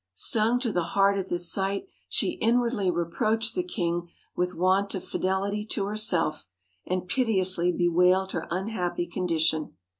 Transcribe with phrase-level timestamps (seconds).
[0.15, 4.95] Stung to the heart at this sight she in wardly reproached the king with want
[4.95, 6.47] of fidelity to herself,
[6.87, 9.75] and piteously bewailed her unhappy condition.